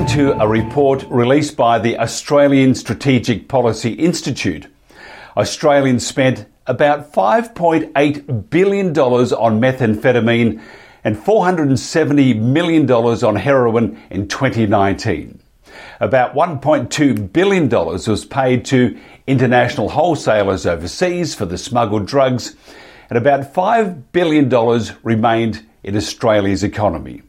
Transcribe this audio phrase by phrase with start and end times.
[0.00, 4.66] According to a report released by the Australian Strategic Policy Institute,
[5.36, 10.62] Australians spent about $5.8 billion on methamphetamine
[11.04, 15.38] and $470 million on heroin in 2019.
[16.00, 22.56] About $1.2 billion was paid to international wholesalers overseas for the smuggled drugs,
[23.10, 24.48] and about $5 billion
[25.02, 27.20] remained in Australia's economy.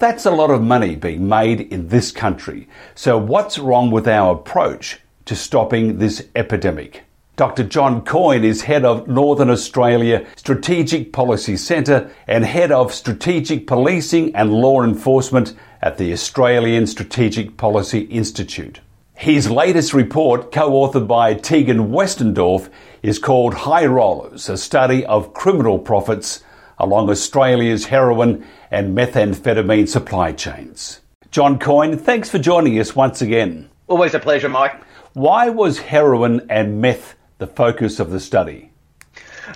[0.00, 2.66] That's a lot of money being made in this country.
[2.94, 7.02] So, what's wrong with our approach to stopping this epidemic?
[7.36, 7.64] Dr.
[7.64, 14.34] John Coyne is head of Northern Australia Strategic Policy Centre and head of Strategic Policing
[14.34, 18.80] and Law Enforcement at the Australian Strategic Policy Institute.
[19.12, 22.70] His latest report, co authored by Tegan Westendorf,
[23.02, 26.42] is called High Rollers, a study of criminal profits
[26.80, 31.00] along Australia's heroin and methamphetamine supply chains.
[31.30, 33.70] John Coyne, thanks for joining us once again.
[33.86, 34.82] Always a pleasure, Mike.
[35.12, 38.72] Why was heroin and meth the focus of the study?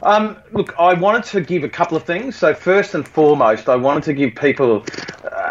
[0.02, 2.36] Um, look, I wanted to give a couple of things.
[2.36, 4.84] So, first and foremost, I wanted to give people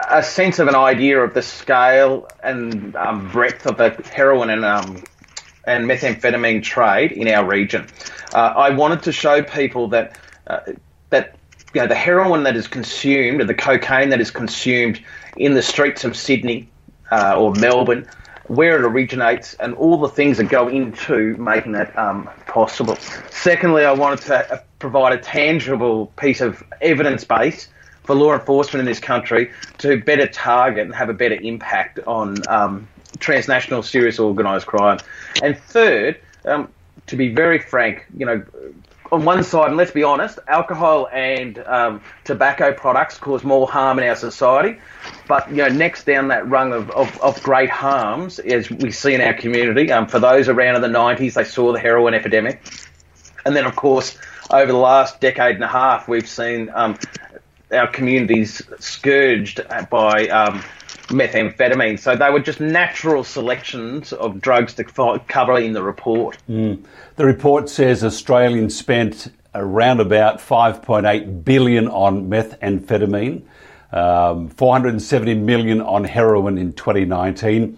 [0.09, 4.65] a sense of an idea of the scale and um, breadth of the heroin and
[4.65, 5.03] um,
[5.65, 7.87] and methamphetamine trade in our region.
[8.33, 10.59] Uh, I wanted to show people that uh,
[11.09, 11.35] that
[11.73, 15.03] you know the heroin that is consumed, or the cocaine that is consumed
[15.37, 16.69] in the streets of Sydney
[17.11, 18.07] uh, or Melbourne
[18.47, 22.95] where it originates, and all the things that go into making that um, possible.
[23.29, 27.69] Secondly, I wanted to uh, provide a tangible piece of evidence base
[28.03, 32.35] for law enforcement in this country to better target and have a better impact on
[32.49, 32.87] um,
[33.19, 34.99] transnational serious organised crime.
[35.41, 36.67] And third, um,
[37.07, 38.43] to be very frank, you know,
[39.13, 43.99] on one side, and let's be honest, alcohol and um, tobacco products cause more harm
[43.99, 44.79] in our society.
[45.27, 49.13] But you know, next down that rung of, of, of great harms, as we see
[49.13, 52.65] in our community, um, for those around in the 90s, they saw the heroin epidemic,
[53.45, 54.17] and then of course
[54.49, 56.97] over the last decade and a half, we've seen um,
[57.71, 60.63] our communities scourged by um,
[61.07, 61.99] methamphetamine.
[61.99, 64.83] So they were just natural selections of drugs to
[65.27, 66.37] cover in the report.
[66.49, 66.83] Mm.
[67.15, 73.43] The report says Australians spent around about 5.8 billion on methamphetamine,
[73.91, 77.77] um, 470 million on heroin in 2019.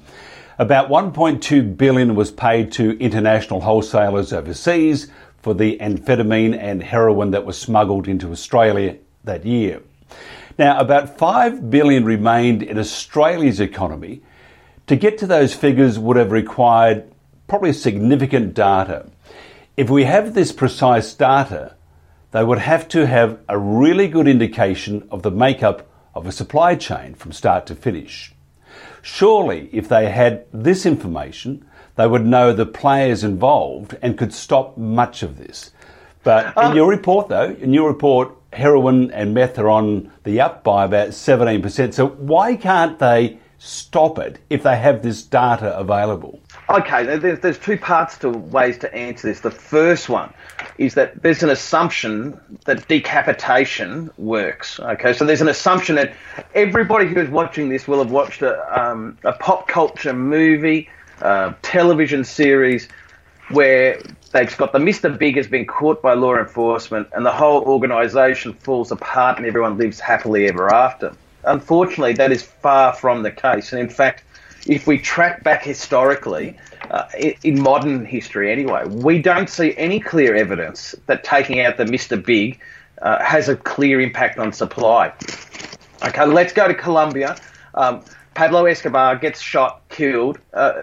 [0.58, 7.46] About 1.2 billion was paid to international wholesalers overseas for the amphetamine and heroin that
[7.46, 9.82] was smuggled into Australia that year.
[10.58, 14.22] Now, about 5 billion remained in Australia's economy.
[14.88, 17.12] To get to those figures would have required
[17.48, 19.10] probably significant data.
[19.76, 21.76] If we have this precise data,
[22.32, 26.76] they would have to have a really good indication of the makeup of a supply
[26.76, 28.34] chain from start to finish.
[29.02, 34.78] Surely, if they had this information, they would know the players involved and could stop
[34.78, 35.72] much of this.
[36.24, 40.42] But in um, your report, though, in your report, heroin and meth are on the
[40.42, 41.94] up by about 17%.
[41.94, 46.40] So why can't they stop it if they have this data available?
[46.70, 49.42] Okay, there's, there's two parts to ways to answer this.
[49.42, 50.34] The first one
[50.78, 54.80] is that there's an assumption that decapitation works.
[54.80, 56.14] Okay, so there's an assumption that
[56.54, 60.90] everybody who is watching this will have watched a, um, a pop culture movie,
[61.22, 62.88] uh, television series
[63.50, 64.02] where
[64.32, 65.16] they've got the Mr.
[65.18, 69.78] Big has been caught by law enforcement and the whole organisation falls apart and everyone
[69.78, 71.16] lives happily ever after.
[71.44, 73.72] Unfortunately, that is far from the case.
[73.72, 74.24] And in fact,
[74.66, 76.58] if we track back historically,
[76.90, 77.08] uh,
[77.44, 82.24] in modern history anyway, we don't see any clear evidence that taking out the Mr.
[82.24, 82.60] Big
[83.02, 85.12] uh, has a clear impact on supply.
[86.04, 87.38] Okay, let's go to Colombia.
[87.74, 88.04] Um,
[88.34, 90.40] Pablo Escobar gets shot, killed.
[90.54, 90.82] Uh,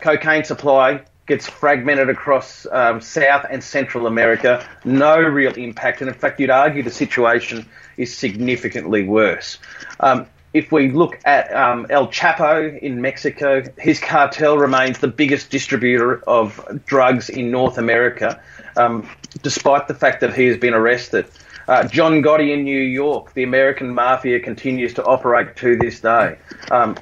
[0.00, 4.66] cocaine supply gets fragmented across um, South and Central America.
[4.84, 6.00] No real impact.
[6.00, 9.58] And in fact, you'd argue the situation is significantly worse.
[10.00, 15.50] Um, if we look at um, El Chapo in Mexico, his cartel remains the biggest
[15.50, 18.42] distributor of drugs in North America,
[18.76, 19.08] um,
[19.42, 21.26] despite the fact that he has been arrested.
[21.68, 26.38] Uh, John Gotti in New York, the American mafia continues to operate to this day.
[26.72, 26.96] Um,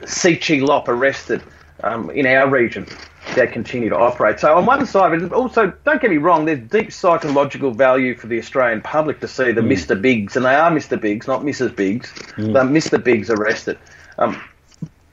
[0.51, 1.43] Lop arrested
[1.83, 2.87] um, in our region
[3.35, 4.41] that continue to operate.
[4.41, 8.27] So on one side, but also don't get me wrong, there's deep psychological value for
[8.27, 9.73] the Australian public to see the mm.
[9.73, 10.01] Mr.
[10.01, 11.01] Biggs, and they are Mr.
[11.01, 11.75] Biggs, not Mrs.
[11.75, 12.13] Biggs.
[12.37, 12.53] Mm.
[12.71, 13.03] Mr.
[13.03, 13.79] Biggs arrested.
[14.19, 14.41] Um,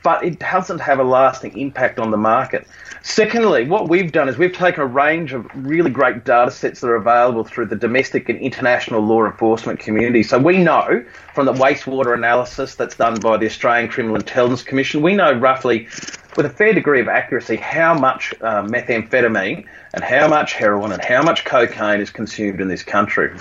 [0.05, 2.67] but it doesn't have a lasting impact on the market.
[3.01, 6.87] Secondly, what we've done is we've taken a range of really great data sets that
[6.87, 10.21] are available through the domestic and international law enforcement community.
[10.21, 11.03] So we know
[11.33, 15.87] from the wastewater analysis that's done by the Australian Criminal Intelligence Commission, we know roughly
[16.35, 21.03] with a fair degree of accuracy how much uh, methamphetamine and how much heroin and
[21.03, 23.31] how much cocaine is consumed in this country.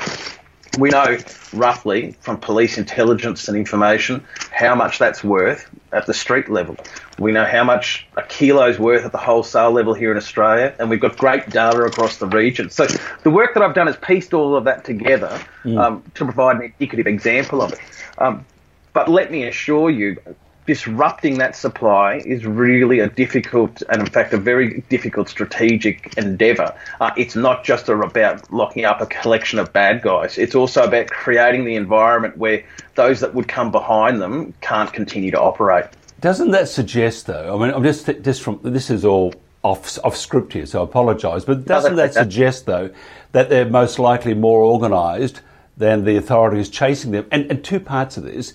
[0.78, 1.18] We know
[1.52, 6.76] roughly from police intelligence and information how much that's worth at the street level.
[7.18, 10.90] We know how much a kilo's worth at the wholesale level here in Australia, and
[10.90, 12.70] we've got great data across the region.
[12.70, 12.86] So
[13.22, 15.78] the work that I've done has pieced all of that together mm.
[15.78, 17.78] um, to provide an indicative example of it.
[18.18, 18.44] Um,
[18.92, 20.16] but let me assure you,
[20.66, 26.74] disrupting that supply is really a difficult and, in fact, a very difficult strategic endeavour.
[27.00, 30.38] Uh, it's not just about locking up a collection of bad guys.
[30.38, 32.64] It's also about creating the environment where
[32.94, 35.86] those that would come behind them can't continue to operate.
[36.20, 37.54] Doesn't that suggest, though?
[37.54, 40.84] I mean, I'm just just from this is all off off script here, so I
[40.84, 41.44] apologise.
[41.44, 42.90] But doesn't that suggest, though,
[43.32, 45.42] that they're most likely more organised
[45.76, 47.26] than the authorities chasing them?
[47.30, 48.54] And, and two parts of this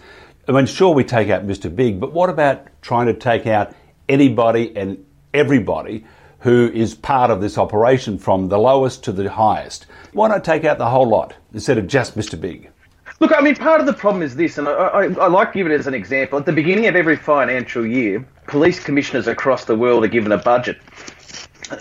[0.49, 1.73] I mean, sure, we take out Mr.
[1.73, 3.71] Big, but what about trying to take out
[4.07, 6.05] anybody and everybody
[6.39, 9.85] who is part of this operation from the lowest to the highest?
[10.11, 12.41] Why not take out the whole lot instead of just Mr.
[12.41, 12.71] Big?
[13.19, 15.59] Look, I mean, part of the problem is this, and I, I, I, like to
[15.59, 16.39] give it as an example.
[16.39, 20.37] At the beginning of every financial year, police commissioners across the world are given a
[20.39, 20.79] budget.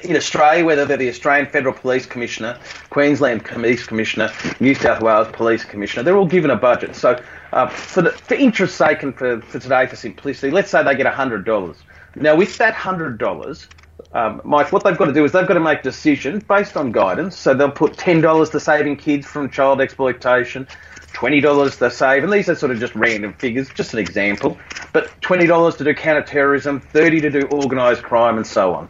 [0.03, 2.59] In Australia, whether they're the Australian Federal Police Commissioner,
[2.91, 4.31] Queensland Police Commissioner,
[4.61, 6.95] New South Wales Police Commissioner, they're all given a budget.
[6.95, 10.83] So uh, for, the, for interest's sake and for, for today, for simplicity, let's say
[10.83, 11.77] they get $100.
[12.17, 13.69] Now, with that $100,
[14.13, 16.93] um, Mike, what they've got to do is they've got to make decisions based on
[16.93, 17.37] guidance.
[17.37, 20.67] So they'll put $10 to saving kids from child exploitation,
[21.13, 24.57] $20 to save, and these are sort of just random figures, just an example,
[24.93, 28.89] but $20 to do counterterrorism, 30 to do organised crime, and so on.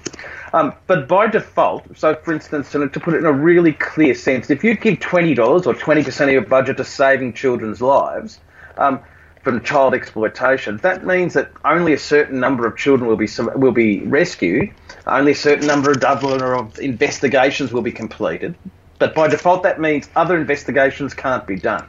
[0.52, 4.50] Um, but by default, so for instance, to, put it in a really clear sense,
[4.50, 8.40] if you give $20 or 20% of your budget to saving children's lives,
[8.76, 9.00] um,
[9.42, 13.72] from child exploitation, that means that only a certain number of children will be will
[13.72, 14.70] be rescued,
[15.06, 18.54] only a certain number of of investigations will be completed.
[18.98, 21.86] But by default, that means other investigations can't be done.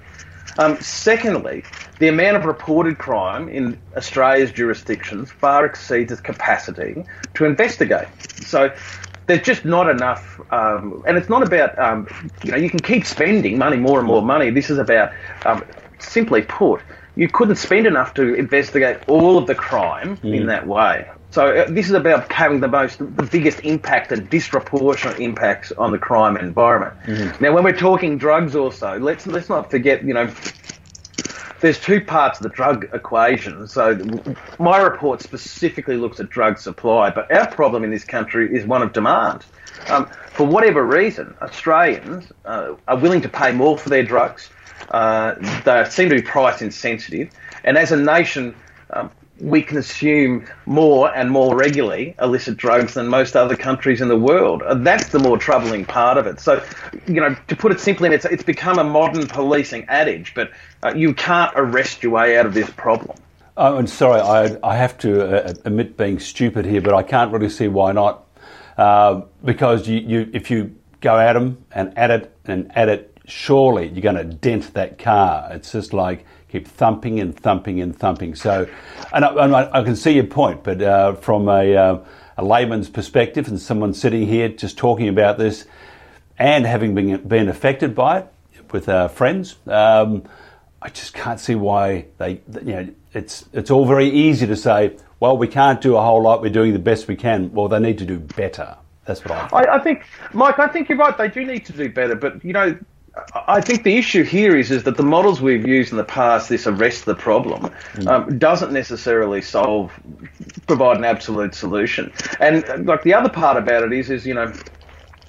[0.60, 1.64] Um, secondly,
[2.00, 8.10] the amount of reported crime in Australia's jurisdictions far exceeds its capacity to investigate.
[8.42, 8.70] So
[9.26, 12.08] there's just not enough, um, and it's not about um,
[12.44, 14.50] you know you can keep spending money, more and more money.
[14.50, 15.14] This is about
[15.46, 15.64] um,
[16.00, 16.82] simply put,
[17.16, 20.36] you couldn't spend enough to investigate all of the crime mm.
[20.36, 21.08] in that way.
[21.32, 25.92] So uh, this is about having the most, the biggest impact and disproportionate impacts on
[25.92, 26.96] the crime environment.
[27.06, 27.42] Mm.
[27.42, 30.34] Now, when we're talking drugs, also let's let's not forget, you know,
[31.62, 33.68] there's two parts of the drug equation.
[33.68, 34.00] So
[34.58, 38.82] my report specifically looks at drug supply, but our problem in this country is one
[38.82, 39.46] of demand.
[39.88, 44.50] Um, for whatever reason, Australians uh, are willing to pay more for their drugs.
[44.90, 47.30] Uh, they seem to be price insensitive,
[47.64, 48.56] and as a nation,
[48.92, 49.12] um,
[49.42, 54.62] we consume more and more regularly illicit drugs than most other countries in the world.
[54.62, 56.40] Uh, that's the more troubling part of it.
[56.40, 56.64] So,
[57.08, 60.52] you know, to put it simply, it's, it's become a modern policing adage, but
[60.84, 63.18] uh, you can't arrest your way out of this problem.
[63.58, 67.32] Oh, and sorry, I, I have to uh, admit being stupid here, but I can't
[67.32, 68.26] really see why not.
[68.78, 73.10] Uh, because you, you, if you go at them and at it and at it
[73.30, 75.50] surely you're going to dent that car.
[75.52, 78.36] It's just like keep thumping and thumping and thumping.
[78.36, 78.68] So,
[79.14, 82.00] and I, I can see your point, but uh, from a, uh,
[82.38, 85.66] a, layman's perspective and someone sitting here just talking about this
[86.38, 88.34] and having been, been affected by it
[88.72, 90.24] with our friends, um,
[90.82, 94.96] I just can't see why they, you know, it's, it's all very easy to say,
[95.20, 97.52] well, we can't do a whole lot, we're doing the best we can.
[97.52, 98.78] Well, they need to do better.
[99.06, 99.54] That's what I think.
[99.54, 101.18] I, I think, Mike, I think you're right.
[101.18, 102.78] They do need to do better, but you know,
[103.48, 106.50] I think the issue here is is that the models we've used in the past,
[106.50, 108.08] this arrest the problem, mm.
[108.08, 109.92] um, doesn't necessarily solve,
[110.68, 112.12] provide an absolute solution.
[112.40, 114.54] And like the other part about it is, is you know,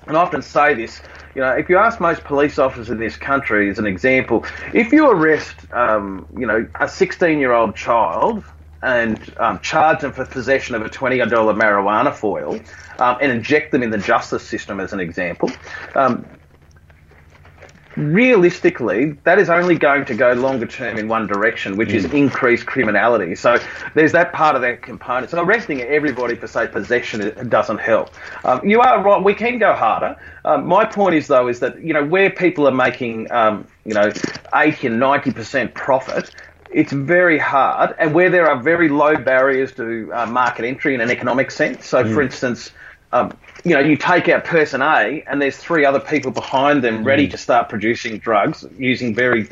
[0.07, 1.01] and I often say this,
[1.35, 4.45] you know, if you ask most police officers in this country, as an example,
[4.75, 8.43] if you arrest, um, you know, a 16-year-old child
[8.83, 12.59] and um, charge them for possession of a $20 marijuana foil
[12.99, 15.51] um, and inject them in the justice system, as an example,
[15.95, 16.27] um,
[17.97, 21.95] realistically, that is only going to go longer term in one direction, which mm.
[21.95, 23.35] is increased criminality.
[23.35, 23.59] So
[23.95, 25.31] there's that part of that component.
[25.31, 28.11] So arresting everybody for, say, possession doesn't help.
[28.45, 29.23] Um, you are right.
[29.23, 30.17] We can go harder.
[30.45, 33.95] Um, my point is, though, is that, you know, where people are making, um, you
[33.95, 34.13] know,
[34.55, 36.31] 80 and 90% profit,
[36.73, 41.01] it's very hard, and where there are very low barriers to uh, market entry in
[41.01, 41.87] an economic sense.
[41.87, 42.15] So, mm.
[42.15, 42.71] for instance,
[43.13, 47.05] um, you know, you take out person A, and there's three other people behind them
[47.05, 47.31] ready mm.
[47.33, 49.45] to start producing drugs using very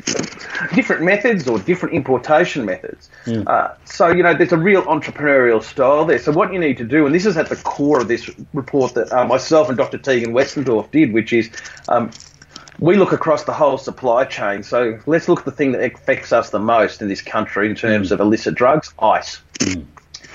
[0.73, 3.09] different methods or different importation methods.
[3.47, 6.19] Uh, so, you know, there's a real entrepreneurial style there.
[6.19, 8.95] So, what you need to do, and this is at the core of this report
[8.95, 9.97] that uh, myself and Dr.
[9.97, 11.49] Tegan Westendorf did, which is
[11.87, 12.11] um,
[12.79, 14.63] we look across the whole supply chain.
[14.63, 17.75] So let's look at the thing that affects us the most in this country in
[17.75, 18.13] terms mm.
[18.13, 19.39] of illicit drugs ice.
[19.59, 19.85] Mm.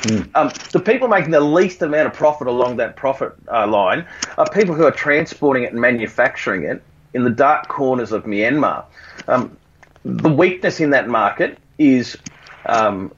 [0.04, 0.28] Mm.
[0.34, 4.06] Um, the people making the least amount of profit along that profit uh, line
[4.36, 6.82] are people who are transporting it and manufacturing it
[7.14, 8.84] in the dark corners of Myanmar.
[9.28, 9.56] Um,
[10.04, 12.18] the weakness in that market is
[12.66, 13.12] um,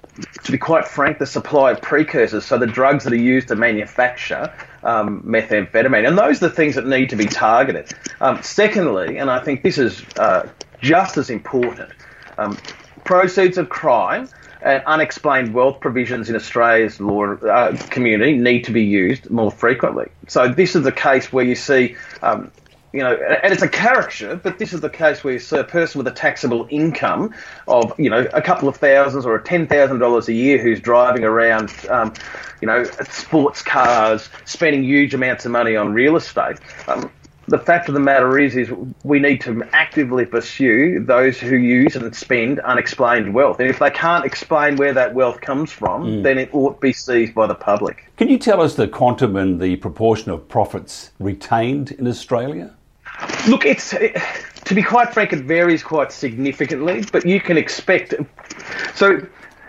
[0.45, 3.57] to be quite frank, the supply of precursors, so the drugs that are used to
[3.57, 4.53] manufacture
[4.85, 6.07] um, methamphetamine.
[6.07, 7.93] And those are the things that need to be targeted.
[8.21, 10.49] Um, secondly, and I think this is uh,
[10.81, 11.91] just as important,
[12.39, 12.57] um,
[13.07, 14.29] proceeds of crime
[14.61, 20.11] and unexplained wealth provisions in Australia's law uh, community need to be used more frequently.
[20.29, 22.51] So this is the case where you see um,
[22.97, 25.65] you know, and it's a caricature, but this is the case where you see a
[25.65, 27.35] person with a taxable income
[27.69, 31.23] of, you know, a couple of thousands or ten thousand dollars a year who's driving
[31.23, 32.15] around, um,
[32.63, 36.57] you know, sports cars, spending huge amounts of money on real estate.
[36.89, 37.11] Um,
[37.49, 38.71] the fact of the matter is, is
[39.05, 43.61] we need to actively pursue those who use and spend unexplained wealth.
[43.61, 46.23] And if they can't explain where that wealth comes from, mm.
[46.23, 48.11] then it ought to be seized by the public.
[48.17, 52.75] Can you tell us the quantum and the proportion of profits retained in Australia?
[53.49, 54.17] Look, it's it,
[54.65, 58.15] to be quite frank, it varies quite significantly, but you can expect.
[58.95, 59.21] So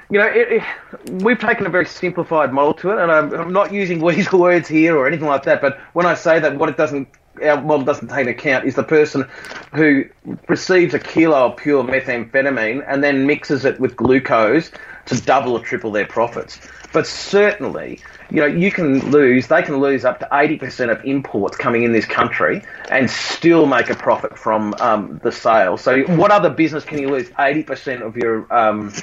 [0.10, 3.54] you know, it, it, we've taken a very simplified model to it, and I'm, I'm,
[3.54, 5.62] not using weasel words here or anything like that.
[5.62, 7.08] But when I say that, what it doesn't,
[7.44, 9.28] our model doesn't take into account is the person
[9.74, 10.06] who
[10.48, 14.72] receives a kilo of pure methamphetamine and then mixes it with glucose
[15.06, 16.60] to double or triple their profits.
[16.94, 21.58] But certainly, you know, you can lose, they can lose up to 80% of imports
[21.58, 25.78] coming in this country and still make a profit from um, the sale.
[25.78, 28.94] So, what other business can you lose 80% of your um,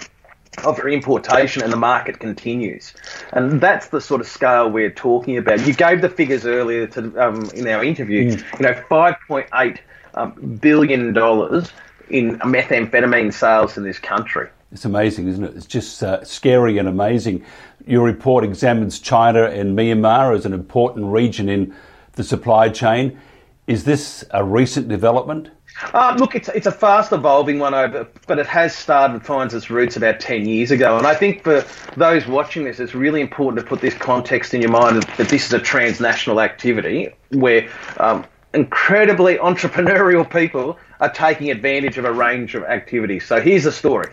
[0.64, 2.94] of your importation and the market continues.
[3.32, 5.66] And that's the sort of scale we're talking about.
[5.66, 8.58] You gave the figures earlier to, um, in our interview, mm.
[8.58, 9.78] you know, $5.8
[10.14, 11.72] um, billion dollars
[12.10, 14.48] in methamphetamine sales in this country.
[14.72, 15.56] It's amazing, isn't it?
[15.56, 17.44] It's just uh, scary and amazing.
[17.86, 21.74] Your report examines China and Myanmar as an important region in
[22.12, 23.18] the supply chain.
[23.66, 25.50] Is this a recent development?
[25.92, 29.70] Uh, look, it's it's a fast evolving one, over, but it has started finds its
[29.70, 30.96] roots about ten years ago.
[30.96, 31.64] And I think for
[31.96, 35.46] those watching this, it's really important to put this context in your mind that this
[35.46, 42.54] is a transnational activity where um, incredibly entrepreneurial people are taking advantage of a range
[42.54, 43.26] of activities.
[43.26, 44.10] So here's the story.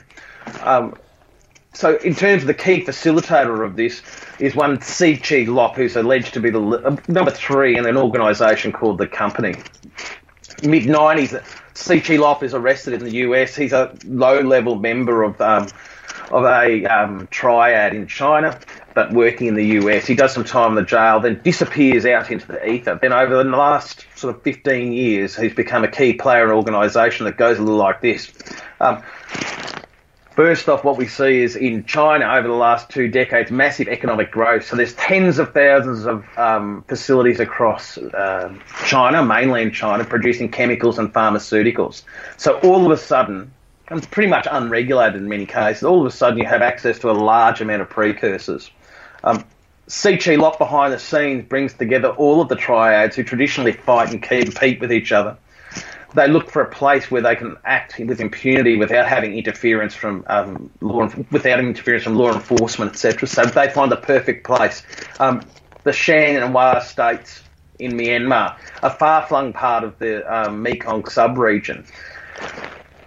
[0.62, 0.96] Um,
[1.74, 4.02] so, in terms of the key facilitator of this,
[4.40, 7.96] is one Tse Chi Lop, who's alleged to be the uh, number three in an
[7.96, 9.56] organisation called the Company.
[10.64, 13.56] Mid 90s, Tse Chi Lop is arrested in the US.
[13.56, 15.68] He's a low level member of um,
[16.32, 18.58] of a um, triad in China,
[18.94, 20.06] but working in the US.
[20.06, 22.98] He does some time in the jail, then disappears out into the ether.
[23.02, 26.56] Then, over the last sort of 15 years, he's become a key player in an
[26.56, 28.32] organisation that goes a little like this.
[28.80, 29.04] Um,
[30.42, 34.32] First off, what we see is in China over the last two decades, massive economic
[34.32, 34.66] growth.
[34.66, 38.52] So there's tens of thousands of um, facilities across uh,
[38.88, 42.02] China, mainland China, producing chemicals and pharmaceuticals.
[42.38, 43.54] So all of a sudden,
[43.90, 46.98] and it's pretty much unregulated in many cases, all of a sudden you have access
[46.98, 48.72] to a large amount of precursors.
[49.24, 49.46] Um,
[49.88, 50.16] Chi
[50.58, 54.92] behind the scenes brings together all of the triads who traditionally fight and compete with
[54.92, 55.38] each other
[56.14, 60.24] they look for a place where they can act with impunity without having interference from
[60.28, 63.28] um, law, without interference from law enforcement, etc.
[63.28, 64.84] So they find the perfect place.
[65.20, 65.42] Um,
[65.84, 67.44] the Shan and Wa states
[67.80, 71.86] in Myanmar, a far-flung part of the um, Mekong sub-region.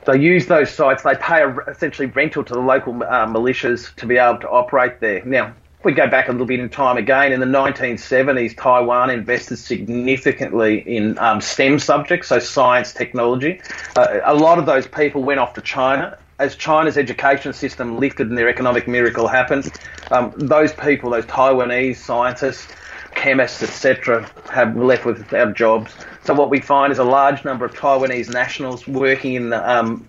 [0.06, 1.02] They use those sites.
[1.02, 5.00] They pay a, essentially rental to the local uh, militias to be able to operate
[5.00, 5.24] there.
[5.24, 9.56] Now, we go back a little bit in time again, in the 1970s, Taiwan invested
[9.56, 13.60] significantly in um, STEM subjects, so science, technology.
[13.96, 16.18] Uh, a lot of those people went off to China.
[16.38, 19.70] As China's education system lifted and their economic miracle happened,
[20.10, 22.72] um, those people, those Taiwanese scientists,
[23.14, 25.94] chemists, etc., have left without jobs.
[26.24, 30.06] So what we find is a large number of Taiwanese nationals working in the um,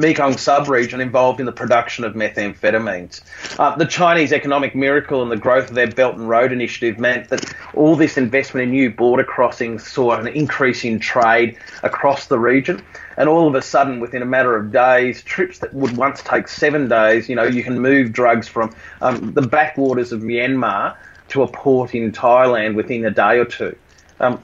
[0.00, 3.20] Mekong sub-region involved in the production of methamphetamines.
[3.58, 7.28] Uh, the Chinese economic miracle and the growth of their Belt and Road Initiative meant
[7.28, 12.38] that all this investment in new border crossings saw an increase in trade across the
[12.38, 12.82] region.
[13.16, 16.48] And all of a sudden, within a matter of days, trips that would once take
[16.48, 20.96] seven days, you know, you can move drugs from um, the backwaters of Myanmar
[21.28, 23.76] to a port in Thailand within a day or two.
[24.20, 24.42] Um,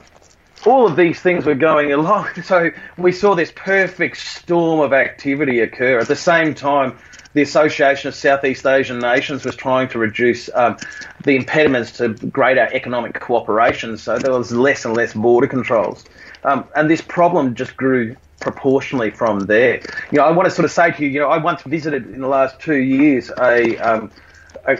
[0.65, 2.27] all of these things were going along.
[2.43, 5.99] So we saw this perfect storm of activity occur.
[5.99, 6.97] At the same time,
[7.33, 10.77] the Association of Southeast Asian Nations was trying to reduce um,
[11.23, 13.97] the impediments to greater economic cooperation.
[13.97, 16.05] So there was less and less border controls.
[16.43, 19.81] Um, and this problem just grew proportionally from there.
[20.11, 22.05] You know, I want to sort of say to you, you know, I once visited
[22.13, 24.11] in the last two years a um,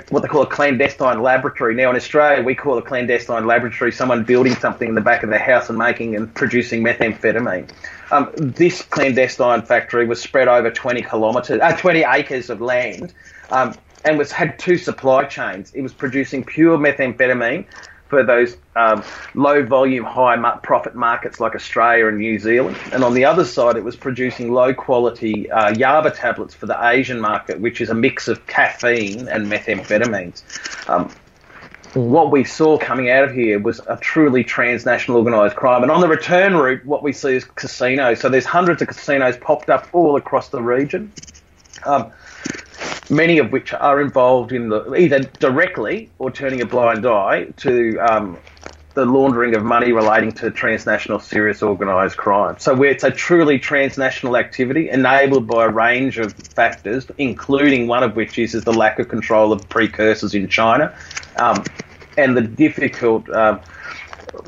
[0.09, 1.74] what they call a clandestine laboratory.
[1.75, 5.29] Now in Australia, we call a clandestine laboratory someone building something in the back of
[5.29, 7.69] their house and making and producing methamphetamine.
[8.12, 13.13] Um, this clandestine factory was spread over 20 kilometres, uh, 20 acres of land,
[13.50, 15.71] um, and was had two supply chains.
[15.74, 17.65] It was producing pure methamphetamine
[18.09, 22.77] for those um, low volume, high profit markets like Australia and New Zealand.
[22.91, 26.87] And on the other side, it was producing low quality uh, Yaba tablets for the
[26.87, 30.41] Asian market, which is a mix of caffeine and methamphetamines.
[30.89, 31.11] Um,
[31.93, 35.83] what we saw coming out of here was a truly transnational organised crime.
[35.83, 38.19] And on the return route, what we see is casinos.
[38.19, 41.11] So there's hundreds of casinos popped up all across the region.
[41.85, 42.11] Um,
[43.09, 47.97] many of which are involved in the, either directly or turning a blind eye to
[47.99, 48.37] um,
[48.97, 52.55] the laundering of money relating to transnational serious organised crime.
[52.57, 58.15] So it's a truly transnational activity enabled by a range of factors, including one of
[58.15, 60.95] which is, is the lack of control of precursors in China
[61.37, 61.63] um,
[62.17, 63.29] and the difficult.
[63.29, 63.61] Um,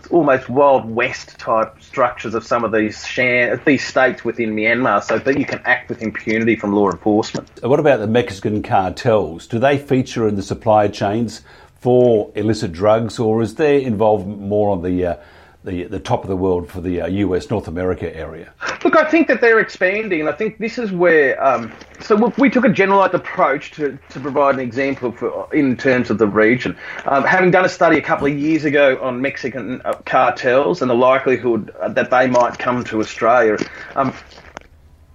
[0.09, 5.19] almost Wild West type structures of some of these Shan, these states within Myanmar, so
[5.19, 7.47] that you can act with impunity from law enforcement.
[7.63, 9.47] What about the Mexican cartels?
[9.47, 11.41] Do they feature in the supply chains
[11.79, 15.15] for illicit drugs, or is their involvement more on the uh,
[15.63, 18.53] the, the top of the world for the uh, US North America area?
[18.83, 21.41] Look, I think that they're expanding, and I think this is where.
[21.43, 26.09] Um, so we took a generalised approach to, to provide an example for, in terms
[26.09, 26.77] of the region.
[27.05, 30.89] Um, having done a study a couple of years ago on Mexican uh, cartels and
[30.89, 33.57] the likelihood that they might come to Australia,
[33.95, 34.13] um,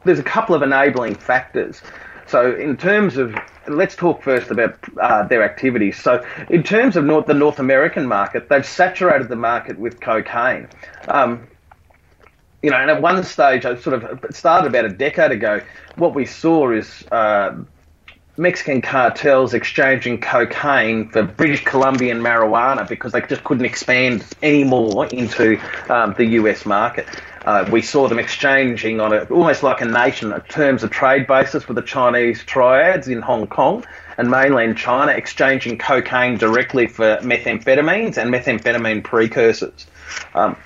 [0.05, 1.81] there's a couple of enabling factors.
[2.27, 3.35] So, in terms of,
[3.69, 6.01] let's talk first about uh, their activities.
[6.01, 10.69] So, in terms of North, the North American market, they've saturated the market with cocaine.
[11.09, 11.47] Um,
[12.63, 15.61] you know, and at one stage, I sort of started about a decade ago.
[15.97, 17.55] What we saw is uh,
[18.37, 25.61] Mexican cartels exchanging cocaine for British Columbian marijuana because they just couldn't expand anymore into
[25.89, 27.07] um, the US market.
[27.45, 31.69] Uh, we saw them exchanging on a, almost like a nation terms of trade basis
[31.69, 33.85] with the Chinese triads in Hong Kong
[34.17, 39.87] and mainland China exchanging cocaine directly for methamphetamines and methamphetamine precursors.
[40.35, 40.57] Um,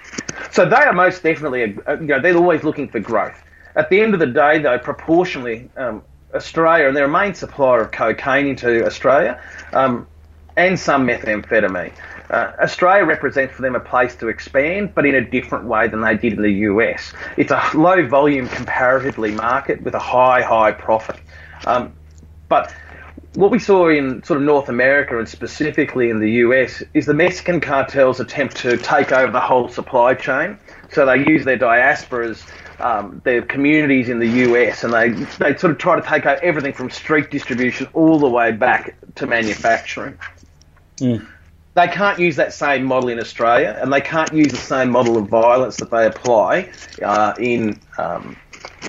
[0.50, 3.42] so they are most definitely, a, you know, they're always looking for growth.
[3.74, 6.02] At the end of the day, though, proportionally, um,
[6.34, 9.40] Australia, and they're a main supplier of cocaine into Australia,
[9.72, 10.06] um,
[10.58, 11.92] and some methamphetamine.
[12.30, 16.00] Uh, Australia represents for them a place to expand, but in a different way than
[16.02, 17.12] they did in the US.
[17.38, 21.16] It's a low volume, comparatively market with a high, high profit.
[21.64, 21.94] Um,
[22.48, 22.74] but
[23.34, 27.14] what we saw in sort of North America and specifically in the US is the
[27.14, 30.58] Mexican cartels attempt to take over the whole supply chain.
[30.90, 32.44] So they use their diasporas,
[32.80, 36.42] um, their communities in the US, and they, they sort of try to take over
[36.42, 40.18] everything from street distribution all the way back to manufacturing.
[41.00, 41.26] Mm
[41.78, 45.16] they can't use that same model in Australia, and they can't use the same model
[45.16, 46.68] of violence that they apply
[47.04, 48.36] uh, in um,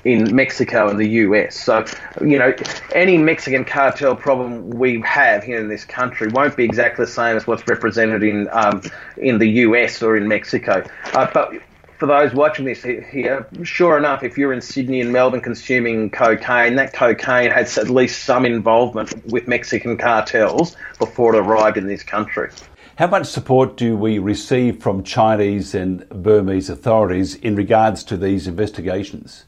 [0.03, 1.55] in Mexico and the US.
[1.55, 1.85] So,
[2.21, 2.53] you know,
[2.95, 7.37] any Mexican cartel problem we have here in this country won't be exactly the same
[7.37, 8.81] as what's represented in um,
[9.17, 10.83] in the US or in Mexico.
[11.13, 11.53] Uh, but
[11.99, 16.75] for those watching this here, sure enough, if you're in Sydney and Melbourne consuming cocaine,
[16.75, 22.01] that cocaine has at least some involvement with Mexican cartels before it arrived in this
[22.01, 22.49] country.
[22.95, 28.47] How much support do we receive from Chinese and Burmese authorities in regards to these
[28.47, 29.43] investigations?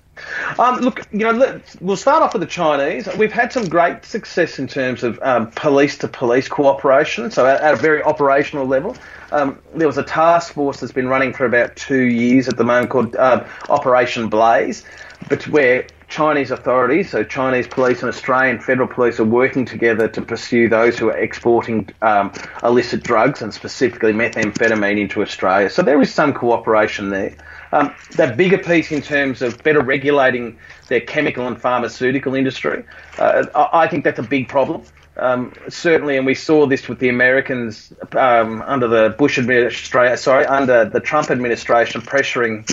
[0.60, 3.08] Um, look, you know, we'll start off with the Chinese.
[3.18, 7.62] We've had some great success in terms of um, police to police cooperation, so at,
[7.62, 8.96] at a very operational level.
[9.32, 12.64] Um, there was a task force that's been running for about two years at the
[12.64, 14.84] moment called uh, Operation Blaze,
[15.30, 20.22] but where Chinese authorities, so Chinese police and Australian federal police, are working together to
[20.22, 22.32] pursue those who are exporting um,
[22.64, 25.70] illicit drugs and specifically methamphetamine into Australia.
[25.70, 27.34] So there is some cooperation there.
[27.72, 30.58] Um, that bigger piece in terms of better regulating
[30.90, 32.84] their chemical and pharmaceutical industry,
[33.18, 34.84] uh, I think that's a big problem.
[35.16, 40.46] Um, certainly, and we saw this with the Americans um, under the Bush administration, sorry,
[40.46, 42.70] under the Trump administration, pressuring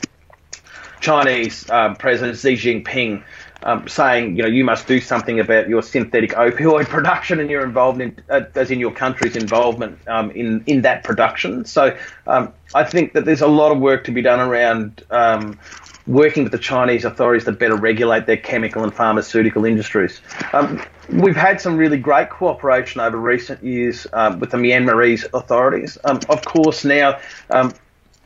[1.00, 3.22] Chinese um, President Xi Jinping
[3.62, 7.64] um, saying, you know, you must do something about your synthetic opioid production and your
[7.64, 11.64] involvement, in, uh, as in your country's involvement um, in in that production.
[11.64, 15.58] So um, I think that there's a lot of work to be done around um,
[16.06, 20.20] working with the Chinese authorities to better regulate their chemical and pharmaceutical industries.
[20.52, 25.96] Um, we've had some really great cooperation over recent years um, with the Myanmarese authorities.
[25.98, 27.18] of course, now,
[27.50, 27.74] and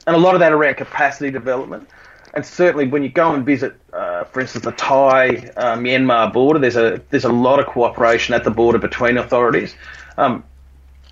[0.06, 1.88] a lot of that around capacity development
[2.34, 6.58] and certainly when you go and visit, uh, for instance, the Thai uh, Myanmar border,
[6.58, 9.74] there's a there's a lot of cooperation at the border between authorities.
[10.16, 10.44] Um,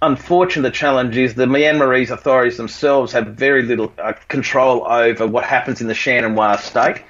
[0.00, 5.44] unfortunately, the challenge is the Myanmarese authorities themselves have very little uh, control over what
[5.44, 7.02] happens in the Shan and Wa state.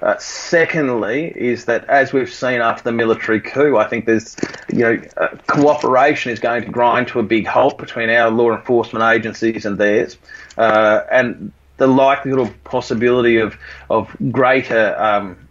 [0.00, 4.36] Uh, secondly, is that as we've seen after the military coup, I think there's,
[4.72, 8.54] you know, uh, cooperation is going to grind to a big halt between our law
[8.54, 10.16] enforcement agencies and theirs,
[10.56, 13.56] uh, and the likelihood or possibility of
[13.88, 15.48] of greater um,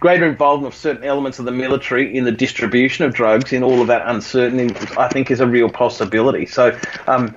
[0.00, 3.80] greater involvement of certain elements of the military in the distribution of drugs in all
[3.80, 6.46] of that uncertainty, I think, is a real possibility.
[6.46, 6.78] So.
[7.06, 7.36] Um,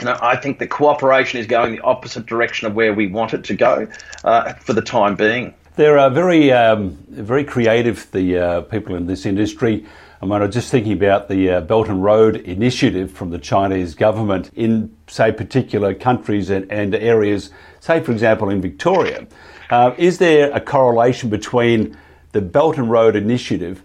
[0.00, 3.34] you know, I think the cooperation is going the opposite direction of where we want
[3.34, 3.86] it to go
[4.24, 5.52] uh, for the time being.
[5.76, 9.86] They're uh, very, um, very creative, the uh, people in this industry.
[10.22, 13.40] I mean, I was just thinking about the uh, Belt and Road initiative from the
[13.40, 19.26] Chinese government in, say, particular countries and, and areas, say, for example, in Victoria.
[19.68, 21.96] Uh, is there a correlation between
[22.30, 23.82] the Belt and Road initiative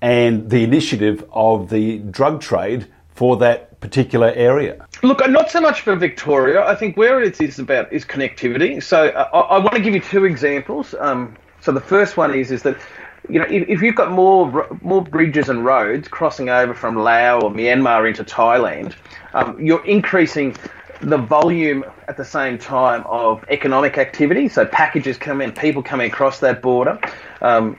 [0.00, 4.86] and the initiative of the drug trade for that particular area?
[5.02, 6.64] Look, not so much for Victoria.
[6.64, 8.80] I think where it is about is connectivity.
[8.80, 10.94] So uh, I, I, want to give you two examples.
[11.00, 12.78] Um, so the first one is is that
[13.28, 17.42] you know, if, if, you've got more more bridges and roads crossing over from Laos
[17.42, 18.94] or Myanmar into Thailand,
[19.34, 20.56] um, you're increasing
[21.00, 24.48] the volume at the same time of economic activity.
[24.48, 26.98] So packages come in, people coming across that border.
[27.40, 27.78] Um,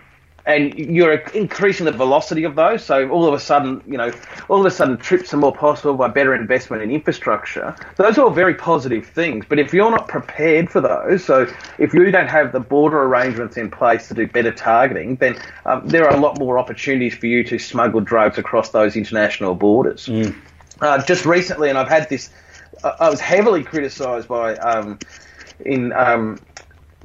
[0.51, 2.83] and you're increasing the velocity of those.
[2.83, 4.11] So all of a sudden, you know,
[4.49, 7.75] all of a sudden trips are more possible by better investment in infrastructure.
[7.95, 9.45] Those are all very positive things.
[9.47, 13.57] But if you're not prepared for those, so if you don't have the border arrangements
[13.57, 17.27] in place to do better targeting, then um, there are a lot more opportunities for
[17.27, 20.07] you to smuggle drugs across those international borders.
[20.07, 20.35] Mm.
[20.81, 22.29] Uh, just recently, and I've had this,
[22.83, 24.97] I was heavily criticised by um,
[25.65, 26.39] in um,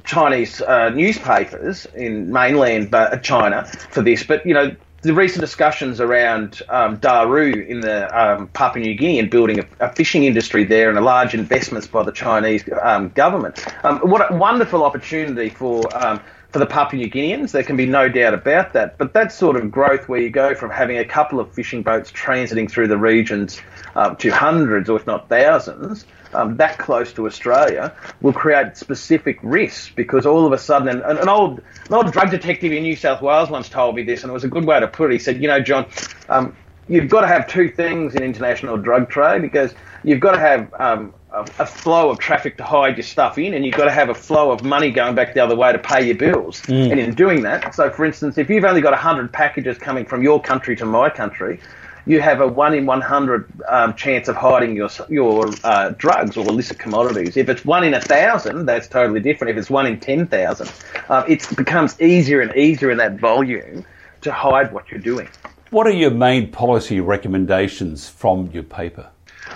[0.07, 6.61] Chinese uh, newspapers in mainland China for this, but you know the recent discussions around
[6.69, 10.89] um, Daru in the um, Papua New Guinea and building a, a, fishing industry there
[10.89, 13.63] and a large investments by the Chinese um, government.
[13.83, 16.19] Um, what a wonderful opportunity for um,
[16.57, 17.51] for the Papua New Guineans.
[17.51, 18.97] There can be no doubt about that.
[18.97, 22.11] But that sort of growth where you go from having a couple of fishing boats
[22.11, 23.61] transiting through the regions
[23.95, 29.37] um, to hundreds or if not thousands um, that close to Australia will create specific
[29.43, 32.95] risks because all of a sudden, an, an, old an old drug detective in New
[32.95, 35.13] South Wales once told me this, and it was a good way to put it.
[35.13, 35.85] He said, "You know, John,
[36.27, 36.55] um,
[36.89, 40.73] you've got to have two things in international drug trade because you've got to have
[40.73, 43.91] um, a, a, flow of traffic to hide your stuff in, and you've got to
[43.91, 46.61] have a flow of money going back the other way to pay your bills.
[46.61, 46.91] Mm.
[46.91, 50.23] And in doing that, so for instance, if you've only got 100 packages coming from
[50.23, 51.59] your country to my country,
[52.05, 56.47] you have a one in 100 um, chance of hiding your your uh, drugs or
[56.47, 57.35] illicit commodities.
[57.35, 59.51] If it's one in a thousand, that's totally different.
[59.51, 60.71] If it's one in 10,000,
[61.09, 63.85] uh, it becomes easier and easier in that volume
[64.21, 65.27] to hide what you're doing.
[65.69, 69.09] What are your main policy recommendations from your paper?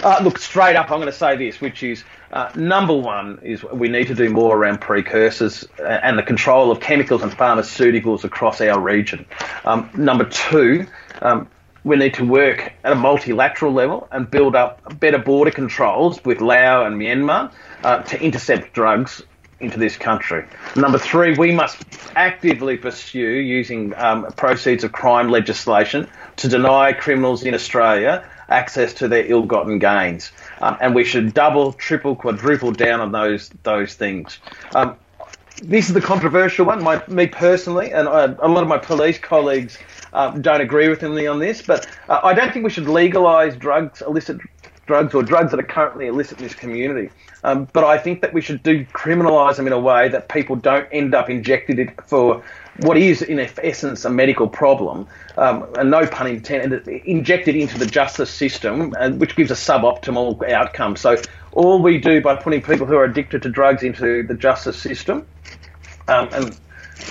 [0.03, 3.63] Uh, look, straight up, I'm going to say this, which is uh, number one is
[3.63, 8.23] we need to do more around precursors uh, and the control of chemicals and pharmaceuticals
[8.23, 9.25] across our region.
[9.65, 10.87] Um, number two,
[11.21, 11.49] um,
[11.83, 16.41] we need to work at a multilateral level and build up better border controls with
[16.41, 17.51] Laos and Myanmar
[17.83, 19.21] uh, to intercept drugs
[19.59, 20.43] into this country.
[20.75, 21.83] Number three, we must
[22.15, 29.07] actively pursue using um, proceeds of crime legislation to deny criminals in Australia access to
[29.07, 34.39] their ill-gotten gains, um, and we should double, triple, quadruple down on those those things.
[34.75, 34.97] Um,
[35.63, 36.83] this is the controversial one.
[36.83, 39.77] My, me personally, and I, a lot of my police colleagues
[40.13, 43.55] uh, don't agree with me on this, but uh, I don't think we should legalise
[43.55, 44.39] drugs, illicit
[44.85, 47.09] drugs or drugs that are currently illicit in this community.
[47.43, 50.55] Um, but I think that we should do criminalise them in a way that people
[50.55, 52.43] don't end up injected it for
[52.77, 57.85] what is, in essence, a medical problem, um, and no pun intended, injected into the
[57.85, 60.95] justice system, uh, which gives a suboptimal outcome.
[60.95, 64.79] So all we do by putting people who are addicted to drugs into the justice
[64.79, 65.27] system,
[66.07, 66.59] um, and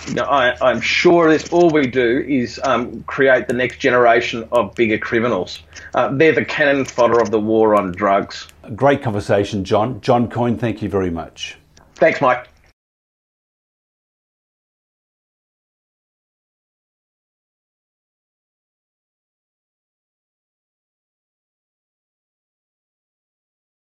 [0.09, 4.48] you know, I, am sure this, all we do is um, create the next generation
[4.53, 5.62] of bigger criminals.
[5.94, 8.48] Uh, they're the cannon fodder of the war on drugs.
[8.74, 10.00] Great conversation, John.
[10.00, 11.57] John Coyne, thank you very much.
[11.96, 12.48] Thanks, Mike.